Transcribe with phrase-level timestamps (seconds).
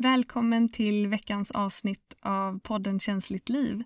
[0.00, 3.84] Välkommen till veckans avsnitt av podden Känsligt liv.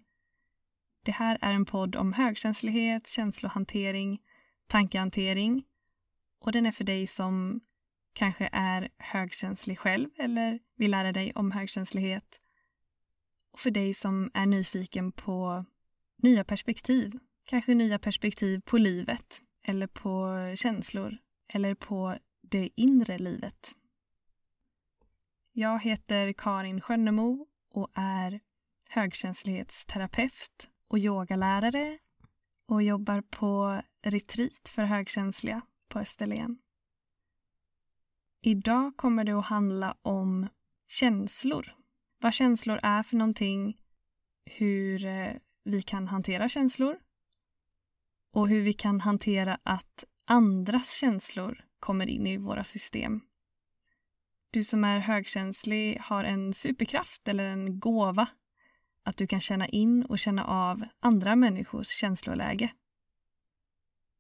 [1.05, 4.21] Det här är en podd om högkänslighet, känslohantering,
[4.67, 5.65] tankehantering
[6.41, 7.61] och den är för dig som
[8.13, 12.41] kanske är högkänslig själv eller vill lära dig om högkänslighet
[13.53, 15.65] och för dig som är nyfiken på
[16.17, 17.19] nya perspektiv.
[17.45, 21.19] Kanske nya perspektiv på livet eller på känslor
[21.55, 23.77] eller på det inre livet.
[25.55, 28.41] Jag heter Karin Skönnemo och är
[28.89, 31.99] högkänslighetsterapeut och yogalärare
[32.67, 36.59] och jobbar på retreat för högkänsliga på Österlen.
[38.41, 40.49] Idag kommer det att handla om
[40.89, 41.75] känslor.
[42.19, 43.79] Vad känslor är för någonting,
[44.45, 45.33] hur eh,
[45.65, 46.99] vi kan hantera känslor
[48.33, 53.21] och hur vi kan hantera att andras känslor kommer in i våra system.
[54.53, 58.29] Du som är högkänslig har en superkraft eller en gåva
[59.03, 62.73] att du kan känna in och känna av andra människors känsloläge.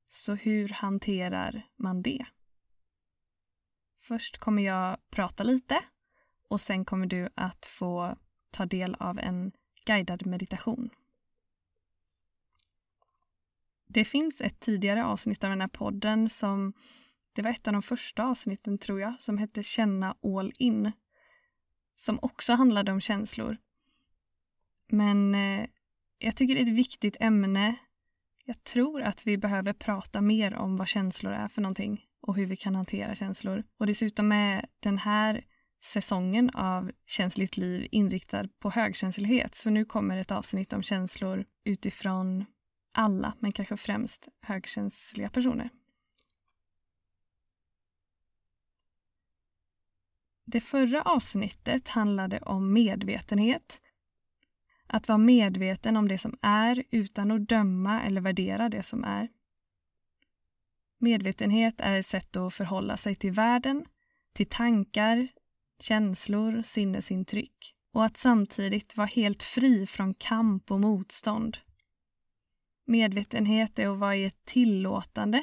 [0.08, 2.26] Så hur hanterar man det?
[4.00, 5.80] Först kommer jag prata lite
[6.48, 8.16] och sen kommer du att få
[8.50, 9.52] ta del av en
[9.84, 10.90] guidad meditation.
[13.86, 16.72] Det finns ett tidigare avsnitt av den här podden som
[17.32, 20.92] det var ett av de första avsnitten tror jag som hette Känna all in.
[21.94, 23.56] Som också handlade om känslor.
[24.88, 25.66] Men eh,
[26.18, 27.76] jag tycker det är ett viktigt ämne.
[28.44, 32.46] Jag tror att vi behöver prata mer om vad känslor är för någonting och hur
[32.46, 33.64] vi kan hantera känslor.
[33.78, 35.44] Och dessutom är den här
[35.84, 39.54] säsongen av Känsligt liv inriktad på högkänslighet.
[39.54, 42.44] Så nu kommer ett avsnitt om känslor utifrån
[42.92, 45.70] alla, men kanske främst högkänsliga personer.
[50.52, 53.80] Det förra avsnittet handlade om medvetenhet.
[54.86, 59.28] Att vara medveten om det som är utan att döma eller värdera det som är.
[60.98, 63.84] Medvetenhet är ett sätt att förhålla sig till världen,
[64.32, 65.28] till tankar,
[65.80, 71.58] känslor, sinnesintryck och att samtidigt vara helt fri från kamp och motstånd.
[72.86, 75.42] Medvetenhet är att vara i ett tillåtande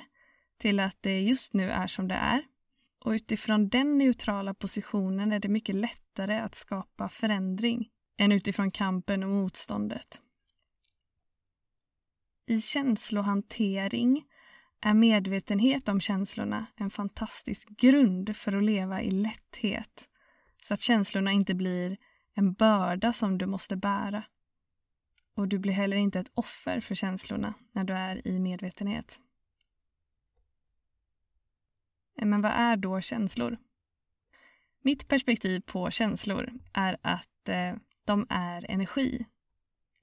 [0.57, 2.48] till att det just nu är som det är
[3.09, 9.23] och utifrån den neutrala positionen är det mycket lättare att skapa förändring än utifrån kampen
[9.23, 10.21] och motståndet.
[12.45, 14.25] I känslohantering
[14.81, 20.07] är medvetenhet om känslorna en fantastisk grund för att leva i lätthet
[20.61, 21.97] så att känslorna inte blir
[22.33, 24.23] en börda som du måste bära.
[25.35, 29.19] Och du blir heller inte ett offer för känslorna när du är i medvetenhet.
[32.19, 33.57] Eh, men vad är då känslor?
[34.81, 37.75] Mitt perspektiv på känslor är att eh,
[38.05, 39.25] de är energi.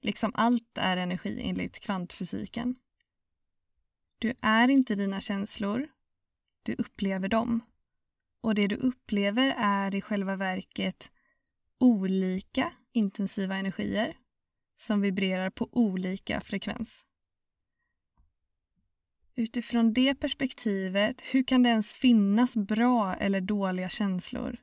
[0.01, 2.75] Liksom allt är energi enligt kvantfysiken.
[4.19, 5.87] Du är inte dina känslor,
[6.63, 7.61] du upplever dem.
[8.41, 11.11] Och det du upplever är i själva verket
[11.79, 14.17] olika intensiva energier
[14.75, 17.05] som vibrerar på olika frekvens.
[19.39, 24.57] Utifrån det perspektivet, hur kan det ens finnas bra eller dåliga känslor?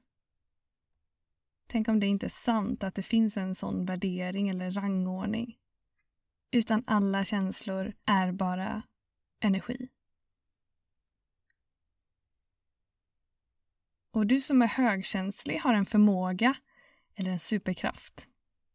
[1.66, 5.58] Tänk om det inte är sant att det finns en sån värdering eller rangordning.
[6.50, 8.82] Utan alla känslor är bara
[9.40, 9.88] energi.
[14.10, 16.56] Och du som är högkänslig har en förmåga,
[17.14, 18.28] eller en superkraft,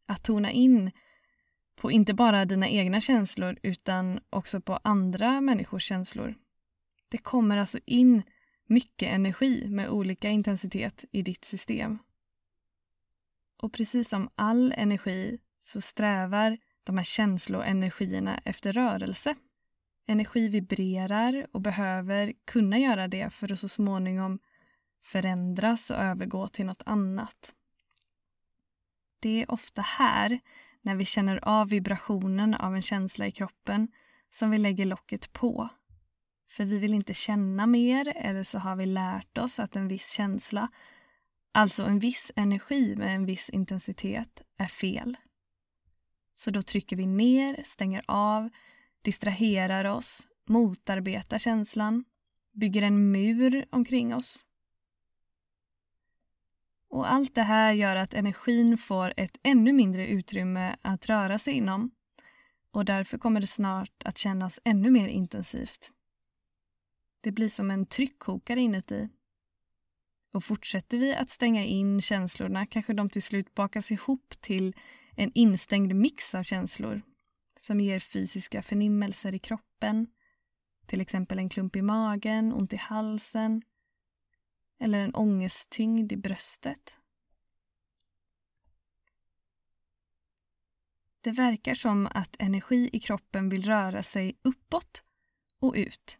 [0.06, 0.90] att tona in
[1.80, 6.34] på inte bara dina egna känslor utan också på andra människors känslor.
[7.08, 8.22] Det kommer alltså in
[8.66, 11.98] mycket energi med olika intensitet i ditt system.
[13.62, 19.34] Och precis som all energi så strävar de här känsloenergierna efter rörelse.
[20.06, 24.38] Energi vibrerar och behöver kunna göra det för att så småningom
[25.02, 27.54] förändras och övergå till något annat.
[29.20, 30.40] Det är ofta här
[30.82, 33.88] när vi känner av vibrationen av en känsla i kroppen
[34.28, 35.68] som vi lägger locket på.
[36.50, 40.12] För vi vill inte känna mer eller så har vi lärt oss att en viss
[40.12, 40.68] känsla,
[41.52, 45.16] alltså en viss energi med en viss intensitet, är fel.
[46.34, 48.50] Så då trycker vi ner, stänger av,
[49.02, 52.04] distraherar oss, motarbetar känslan,
[52.52, 54.46] bygger en mur omkring oss
[56.90, 61.54] och allt det här gör att energin får ett ännu mindre utrymme att röra sig
[61.54, 61.90] inom
[62.70, 65.92] och därför kommer det snart att kännas ännu mer intensivt.
[67.20, 69.08] Det blir som en tryckkokare inuti.
[70.32, 74.76] Och fortsätter vi att stänga in känslorna kanske de till slut bakas ihop till
[75.16, 77.02] en instängd mix av känslor
[77.60, 80.06] som ger fysiska förnimmelser i kroppen.
[80.86, 83.62] Till exempel en klump i magen, ont i halsen
[84.80, 86.94] eller en ångesttyngd i bröstet.
[91.20, 95.04] Det verkar som att energi i kroppen vill röra sig uppåt
[95.58, 96.18] och ut.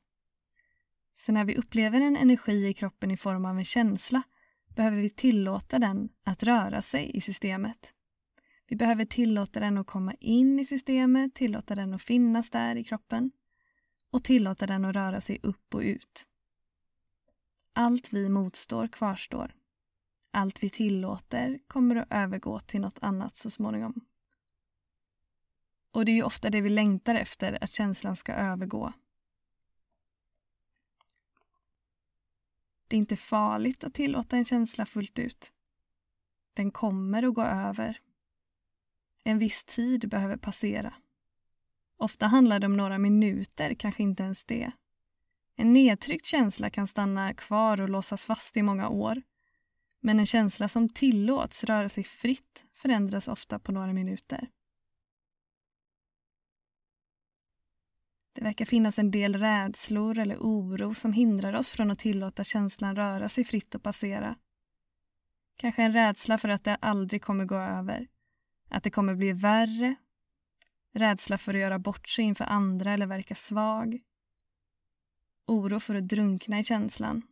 [1.15, 4.23] Så när vi upplever en energi i kroppen i form av en känsla
[4.69, 7.93] behöver vi tillåta den att röra sig i systemet.
[8.67, 12.85] Vi behöver tillåta den att komma in i systemet, tillåta den att finnas där i
[12.85, 13.31] kroppen
[14.11, 16.27] och tillåta den att röra sig upp och ut.
[17.73, 19.55] Allt vi motstår kvarstår.
[20.31, 24.01] Allt vi tillåter kommer att övergå till något annat så småningom.
[25.91, 28.93] Och det är ju ofta det vi längtar efter, att känslan ska övergå.
[32.89, 35.53] Det är inte farligt att tillåta en känsla fullt ut.
[36.53, 38.01] Den kommer att gå över.
[39.25, 40.95] En viss tid behöver passera.
[41.97, 44.73] Ofta handlar det om några minuter, kanske inte ens det.
[45.61, 49.23] En nedtryckt känsla kan stanna kvar och låsas fast i många år.
[50.01, 54.51] Men en känsla som tillåts röra sig fritt förändras ofta på några minuter.
[58.33, 62.97] Det verkar finnas en del rädslor eller oro som hindrar oss från att tillåta känslan
[62.97, 64.37] röra sig fritt och passera.
[65.57, 68.09] Kanske en rädsla för att det aldrig kommer gå över.
[68.69, 69.95] Att det kommer bli värre.
[70.95, 74.01] Rädsla för att göra bort sig inför andra eller verka svag.
[75.51, 77.23] Oro för att drunkna i känslan.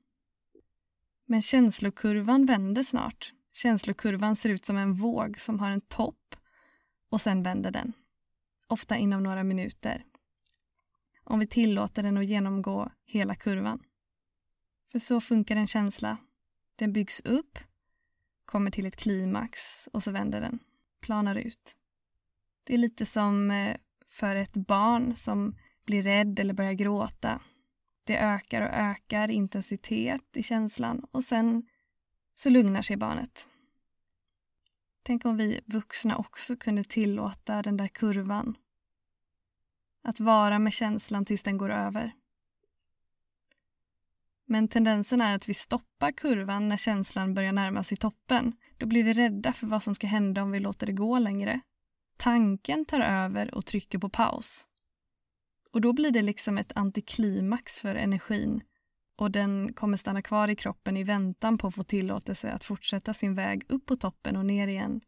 [1.27, 3.33] Men känslokurvan vänder snart.
[3.53, 6.37] Känslokurvan ser ut som en våg som har en topp
[7.09, 7.93] och sen vänder den.
[8.67, 10.05] Ofta inom några minuter
[11.31, 13.83] om vi tillåter den att genomgå hela kurvan.
[14.93, 16.17] För så funkar en känsla.
[16.77, 17.59] Den byggs upp,
[18.45, 20.59] kommer till ett klimax och så vänder den,
[21.01, 21.77] planar ut.
[22.67, 23.77] Det är lite som eh,
[24.09, 27.41] för ett barn som blir rädd eller börjar gråta.
[28.09, 31.69] Det ökar och ökar intensitet i känslan och sen
[32.35, 33.49] så lugnar sig barnet.
[35.03, 38.55] Tänk om vi vuxna också kunde tillåta den där kurvan
[40.03, 42.13] att vara med känslan tills den går över.
[44.45, 48.53] Men tendensen är att vi stoppar kurvan när känslan börjar närma sig toppen.
[48.77, 51.61] Då blir vi rädda för vad som ska hända om vi låter det gå längre.
[52.17, 54.67] Tanken tar över och trycker på paus.
[55.79, 58.63] Och då blir det liksom ett antiklimax för energin
[59.17, 63.15] och den kommer stanna kvar i kroppen i väntan på att få tillåtelse att fortsätta
[63.15, 65.01] sin väg upp på toppen och ner igen.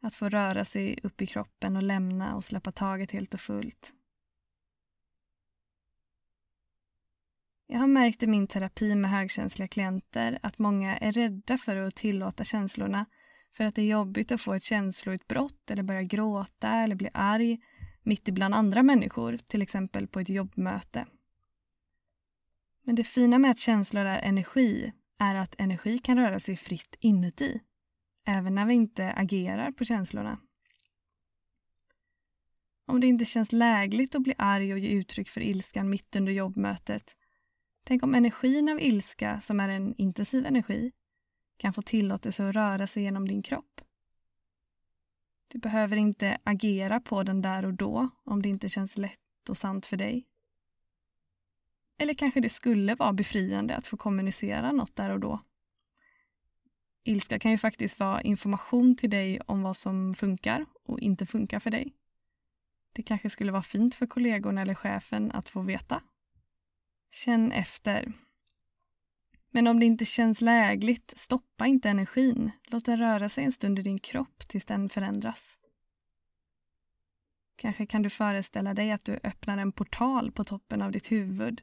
[0.00, 3.92] Att få röra sig upp i kroppen och lämna och släppa taget helt och fullt.
[7.66, 11.94] Jag har märkt i min terapi med högkänsliga klienter att många är rädda för att
[11.94, 13.06] tillåta känslorna
[13.56, 17.58] för att det är jobbigt att få ett känsloutbrott eller börja gråta eller bli arg
[18.02, 21.06] mitt ibland andra människor, till exempel på ett jobbmöte.
[22.82, 26.96] Men det fina med att känslor är energi är att energi kan röra sig fritt
[27.00, 27.60] inuti
[28.24, 30.38] även när vi inte agerar på känslorna.
[32.86, 36.32] Om det inte känns lägligt att bli arg och ge uttryck för ilskan mitt under
[36.32, 37.16] jobbmötet,
[37.84, 40.92] tänk om energin av ilska, som är en intensiv energi,
[41.56, 43.80] kan få tillåtelse att röra sig genom din kropp.
[45.52, 49.58] Du behöver inte agera på den där och då om det inte känns lätt och
[49.58, 50.26] sant för dig.
[51.98, 55.40] Eller kanske det skulle vara befriande att få kommunicera något där och då.
[57.04, 61.60] Ilska kan ju faktiskt vara information till dig om vad som funkar och inte funkar
[61.60, 61.94] för dig.
[62.92, 66.02] Det kanske skulle vara fint för kollegorna eller chefen att få veta.
[67.10, 68.12] Känn efter.
[69.54, 72.50] Men om det inte känns lägligt, stoppa inte energin.
[72.66, 75.58] Låt den röra sig en stund i din kropp tills den förändras.
[77.56, 81.62] Kanske kan du föreställa dig att du öppnar en portal på toppen av ditt huvud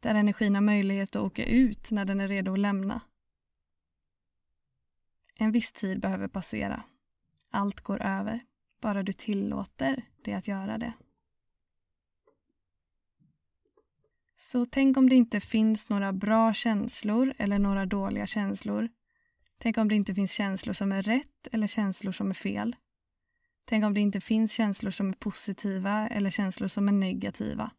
[0.00, 3.00] där energin har möjlighet att åka ut när den är redo att lämna.
[5.34, 6.84] En viss tid behöver passera.
[7.50, 8.40] Allt går över,
[8.80, 10.92] bara du tillåter det att göra det.
[14.42, 18.88] Så tänk om det inte finns några bra känslor eller några dåliga känslor.
[19.58, 22.76] Tänk om det inte finns känslor som är rätt eller känslor som är fel.
[23.64, 27.70] Tänk om det inte finns känslor som är positiva eller känslor som är negativa.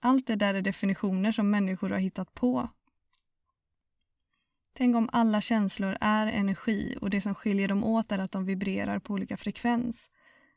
[0.00, 2.68] Allt det där är definitioner som människor har hittat på
[4.72, 8.44] Tänk om alla känslor är energi och det som skiljer dem åt är att de
[8.44, 10.10] vibrerar på olika frekvens.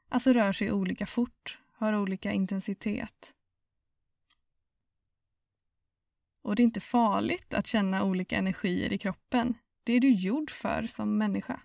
[0.09, 3.33] Alltså rör sig olika fort, har olika intensitet.
[6.41, 9.57] Och det är inte farligt att känna olika energier i kroppen.
[9.83, 11.61] Det är du gjord för som människa.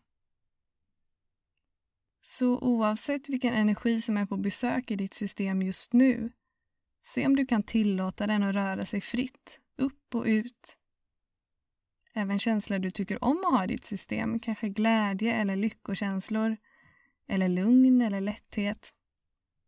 [2.21, 6.33] Så oavsett vilken energi som är på besök i ditt system just nu,
[7.03, 10.79] se om du kan tillåta den att röra sig fritt, upp och ut.
[12.15, 16.57] Även känslor du tycker om att ha i ditt system, kanske glädje eller lyckokänslor,
[17.29, 18.93] eller lugn eller lätthet.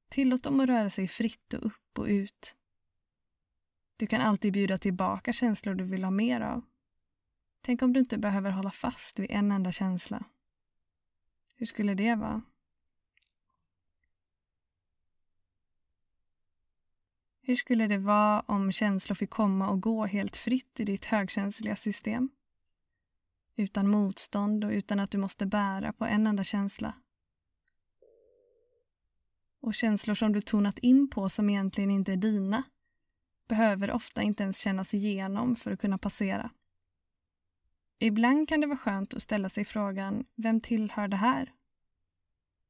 [0.08, 2.56] Tillåt dem att röra sig fritt och upp och ut.
[3.96, 6.64] Du kan alltid bjuda tillbaka känslor du vill ha mer av.
[7.60, 10.24] Tänk om du inte behöver hålla fast vid en enda känsla.
[11.56, 12.42] Hur skulle det vara?
[17.40, 21.76] Hur skulle det vara om känslor fick komma och gå helt fritt i ditt högkänsliga
[21.76, 22.30] system?
[23.56, 26.94] Utan motstånd och utan att du måste bära på en enda känsla.
[29.60, 32.62] Och känslor som du tonat in på som egentligen inte är dina
[33.48, 36.50] behöver ofta inte ens kännas igenom för att kunna passera.
[37.98, 41.52] Ibland kan det vara skönt att ställa sig frågan, vem tillhör det här?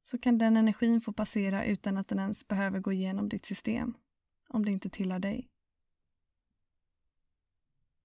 [0.04, 3.94] Så kan den energin få passera utan att den ens behöver gå igenom ditt system,
[4.48, 5.48] om det inte tillhör dig.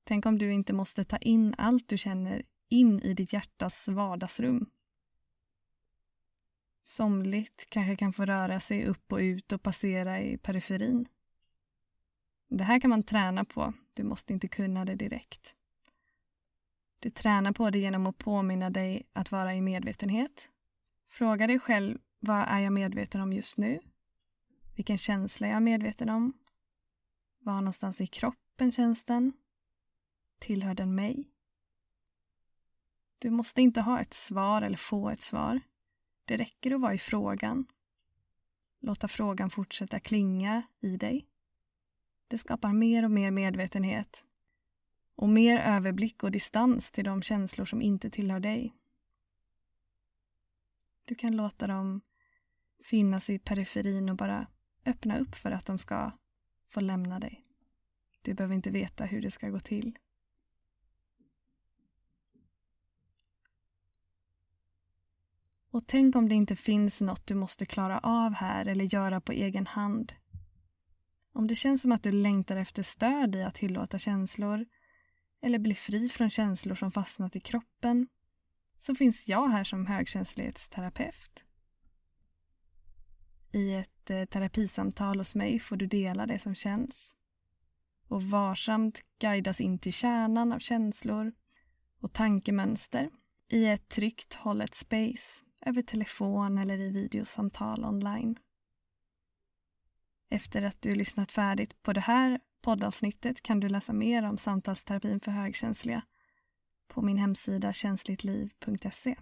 [0.03, 4.69] Tänk om du inte måste ta in allt du känner in i ditt hjärtas vardagsrum.
[6.83, 11.07] Somligt kanske kan få röra sig upp och ut och passera i periferin.
[12.53, 15.55] Det här kan man träna på, du måste inte kunna det direkt.
[16.99, 20.49] Du tränar på det genom att påminna dig att vara i medvetenhet.
[21.09, 23.79] Fråga dig själv, vad är jag medveten om just nu?
[24.75, 26.33] Vilken känsla är jag medveten om?
[27.39, 29.33] Var någonstans i kroppen känns den?
[30.39, 31.31] Tillhör den mig?
[33.19, 35.59] Du måste inte ha ett svar eller få ett svar.
[36.25, 37.65] Det räcker att vara i frågan.
[38.79, 41.30] Låta frågan fortsätta klinga i dig.
[42.31, 44.25] Det skapar mer och mer medvetenhet
[45.15, 48.75] och mer överblick och distans till de känslor som inte tillhör dig.
[51.05, 52.01] Du kan låta dem
[52.83, 54.47] finnas i periferin och bara
[54.85, 56.11] öppna upp för att de ska
[56.69, 57.45] få lämna dig.
[58.21, 59.99] Du behöver inte veta hur det ska gå till.
[65.69, 69.31] Och tänk om det inte finns något du måste klara av här eller göra på
[69.31, 70.13] egen hand.
[71.33, 74.65] Om det känns som att du längtar efter stöd i att tillåta känslor
[75.41, 78.07] eller bli fri från känslor som fastnat i kroppen
[78.79, 81.43] så finns jag här som högkänslighetsterapeut.
[83.51, 87.15] I ett eh, terapisamtal hos mig får du dela det som känns
[88.07, 91.31] och varsamt guidas in till kärnan av känslor
[91.99, 93.09] och tankemönster
[93.49, 98.39] i ett tryggt hållet space över telefon eller i videosamtal online.
[100.33, 105.19] Efter att du lyssnat färdigt på det här poddavsnittet kan du läsa mer om samtalsterapin
[105.19, 106.01] för högkänsliga
[106.87, 109.15] på min hemsida känsligtliv.se.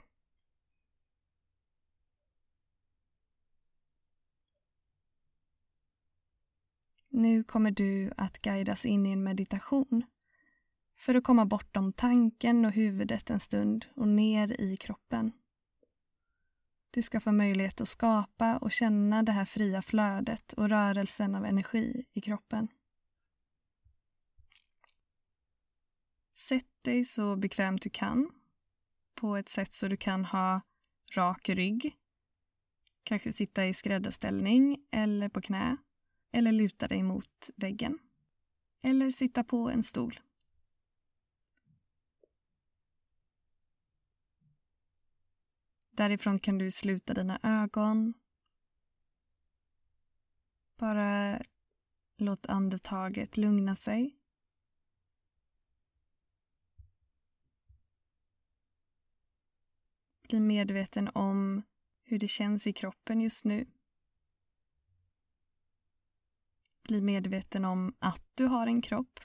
[7.10, 10.04] Nu kommer du att guidas in i en meditation
[10.98, 15.32] för att komma bortom tanken och huvudet en stund och ner i kroppen.
[16.92, 21.46] Du ska få möjlighet att skapa och känna det här fria flödet och rörelsen av
[21.46, 22.68] energi i kroppen.
[26.36, 28.32] Sätt dig så bekvämt du kan
[29.16, 30.62] på ett sätt så du kan ha
[31.16, 31.96] rak rygg.
[33.04, 35.78] Kanske sitta i skräddarställning eller på knä.
[36.32, 38.00] Eller luta dig mot väggen.
[38.82, 40.20] Eller sitta på en stol.
[46.00, 48.14] Därifrån kan du sluta dina ögon.
[50.78, 51.42] Bara
[52.18, 54.16] låt andetaget lugna sig.
[60.22, 61.64] Bli medveten om
[62.04, 63.66] hur det känns i kroppen just nu.
[66.84, 69.20] Bli medveten om att du har en kropp.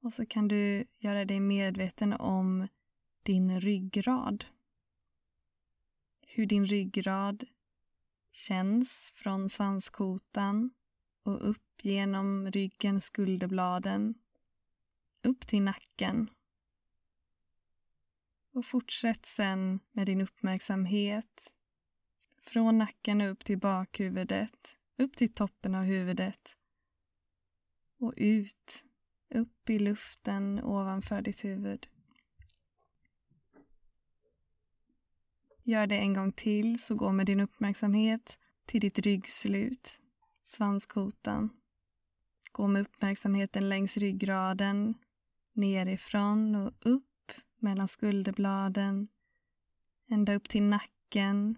[0.00, 2.68] Och så kan du göra dig medveten om
[3.22, 4.44] din ryggrad.
[6.26, 7.44] Hur din ryggrad
[8.32, 10.70] känns från svanskotan
[11.22, 14.14] och upp genom ryggen, skulderbladen,
[15.22, 16.30] upp till nacken.
[18.52, 21.54] Och fortsätt sen med din uppmärksamhet
[22.38, 26.56] från nacken upp till bakhuvudet, upp till toppen av huvudet
[27.98, 28.84] och ut
[29.30, 31.86] upp i luften ovanför ditt huvud.
[35.62, 40.00] Gör det en gång till, så gå med din uppmärksamhet till ditt ryggslut,
[40.44, 41.50] svanskotan.
[42.52, 44.94] Gå med uppmärksamheten längs ryggraden,
[45.52, 49.08] nerifrån och upp mellan skulderbladen,
[50.08, 51.56] ända upp till nacken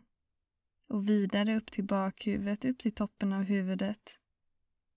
[0.89, 4.21] och vidare upp till bakhuvudet, upp till toppen av huvudet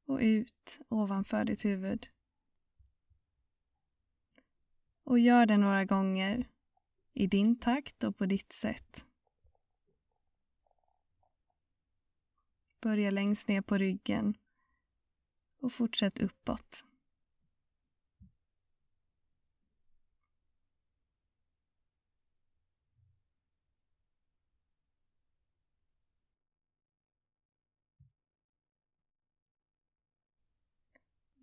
[0.06, 2.08] och ut ovanför ditt huvud.
[5.04, 6.48] Och gör det några gånger
[7.14, 9.06] i din takt och på ditt sätt.
[12.82, 14.38] Börja längst ner på ryggen
[15.60, 16.86] och fortsätt uppåt.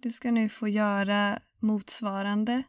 [0.02, 2.62] Du ska nu få göra motsvarande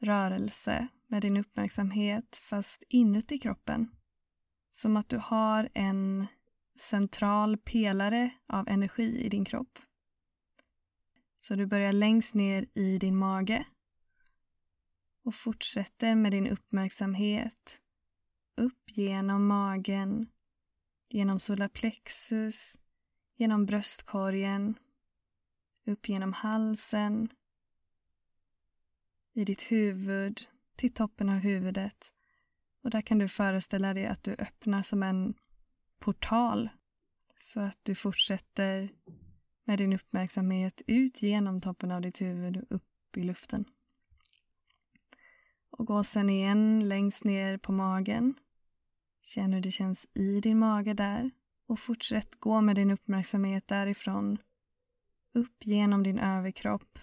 [0.00, 3.90] rörelse med din uppmärksamhet fast inuti kroppen.
[4.70, 6.26] Som att du har en
[6.78, 9.78] central pelare av energi i din kropp.
[11.38, 13.66] Så du börjar längst ner i din mage
[15.24, 17.80] och fortsätter med din uppmärksamhet
[18.56, 20.28] upp genom magen,
[21.08, 22.76] genom solarplexus,
[23.36, 24.78] genom bröstkorgen,
[25.86, 27.28] upp genom halsen,
[29.32, 30.40] i ditt huvud,
[30.76, 32.12] till toppen av huvudet.
[32.82, 35.34] Och där kan du föreställa dig att du öppnar som en
[35.98, 36.68] portal
[37.36, 38.88] så att du fortsätter
[39.64, 43.64] med din uppmärksamhet ut genom toppen av ditt huvud och upp i luften.
[45.70, 48.34] Och gå sen igen längst ner på magen.
[49.22, 51.30] Känn hur det känns i din mage där
[51.66, 54.38] och fortsätt gå med din uppmärksamhet därifrån
[55.32, 56.98] upp genom din överkropp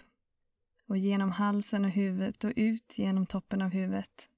[0.88, 4.30] och genom halsen och huvudet och ut genom toppen av huvudet.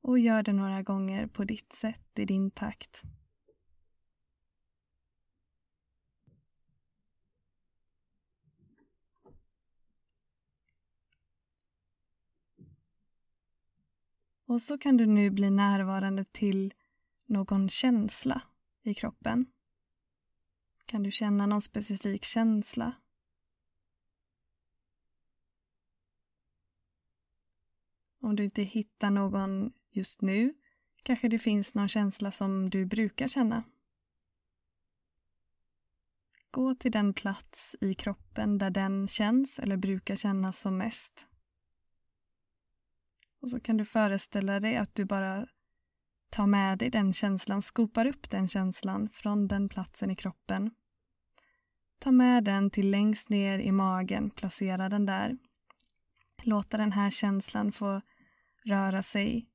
[0.00, 3.02] Och gör det några gånger på ditt sätt, i din takt.
[14.50, 16.74] Och så kan du nu bli närvarande till
[17.26, 18.42] någon känsla
[18.82, 19.46] i kroppen.
[20.86, 22.92] Kan du känna någon specifik känsla?
[28.20, 30.54] Om du inte hittar någon just nu
[31.02, 33.64] kanske det finns någon känsla som du brukar känna.
[36.50, 41.26] Gå till den plats i kroppen där den känns eller brukar kännas som mest.
[43.40, 45.46] Och så kan du föreställa dig att du bara
[46.30, 50.70] tar med dig den känslan, skopar upp den känslan från den platsen i kroppen.
[51.98, 55.38] Ta med den till längst ner i magen, placera den där.
[56.42, 58.00] Låta den här känslan få
[58.64, 59.46] röra sig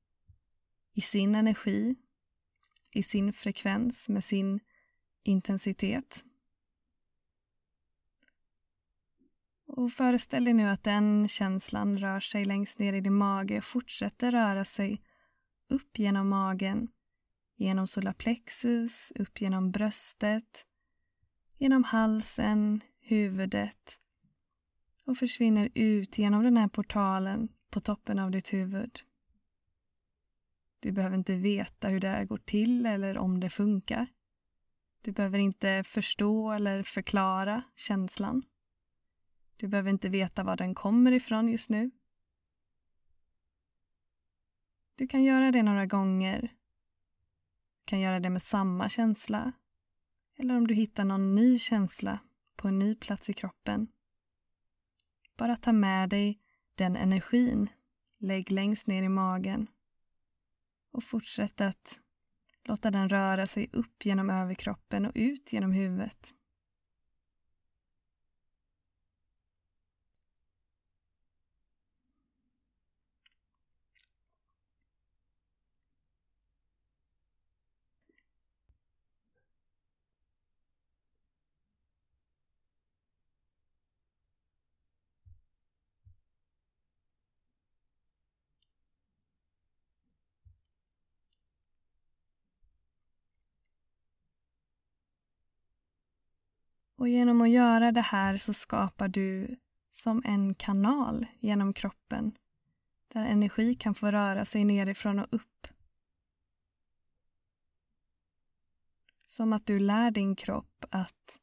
[0.92, 1.94] i sin energi,
[2.92, 4.60] i sin frekvens, med sin
[5.22, 6.24] intensitet.
[9.76, 13.64] Och föreställ dig nu att den känslan rör sig längst ner i din mage och
[13.64, 15.02] fortsätter röra sig
[15.68, 16.88] upp genom magen,
[17.56, 20.66] genom solarplexus, upp genom bröstet,
[21.58, 24.00] genom halsen, huvudet
[25.04, 29.00] och försvinner ut genom den här portalen på toppen av ditt huvud.
[30.80, 34.06] Du behöver inte veta hur det här går till eller om det funkar.
[35.02, 38.42] Du behöver inte förstå eller förklara känslan.
[39.56, 41.90] Du behöver inte veta var den kommer ifrån just nu.
[44.94, 46.40] Du kan göra det några gånger.
[47.78, 49.52] Du kan göra det med samma känsla.
[50.36, 52.18] Eller om du hittar någon ny känsla
[52.56, 53.88] på en ny plats i kroppen.
[55.36, 56.40] Bara ta med dig
[56.74, 57.68] den energin.
[58.18, 59.66] Lägg längst ner i magen.
[60.90, 62.00] Och fortsätt att
[62.64, 66.34] låta den röra sig upp genom överkroppen och ut genom huvudet.
[97.06, 99.56] Och genom att göra det här så skapar du
[99.90, 102.32] som en kanal genom kroppen
[103.08, 105.66] där energi kan få röra sig nerifrån och upp.
[109.24, 111.40] Som att du lär din kropp att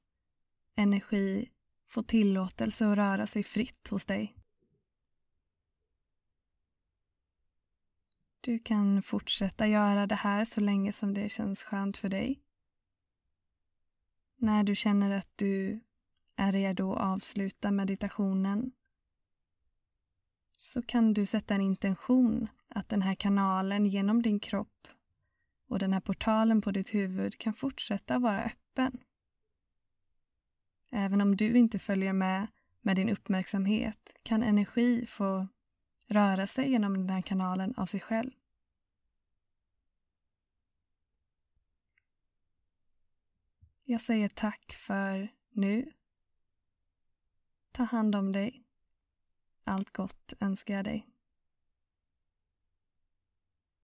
[0.76, 1.52] energi
[1.86, 4.36] får tillåtelse att röra sig fritt hos dig.
[8.41, 12.43] Du kan fortsätta göra det här så länge som det känns skönt för dig.
[14.43, 15.79] När du känner att du
[16.36, 18.71] är redo att avsluta meditationen
[20.56, 24.88] så kan du sätta en intention att den här kanalen genom din kropp
[25.67, 28.97] och den här portalen på ditt huvud kan fortsätta vara öppen.
[30.89, 32.47] Även om du inte följer med
[32.82, 35.47] med din uppmärksamhet kan energi få
[36.08, 38.32] röra sig genom den här kanalen av sig själv.
[43.93, 45.91] Jag säger tack för nu.
[47.71, 48.63] Ta hand om dig.
[49.63, 51.08] Allt gott önskar jag dig.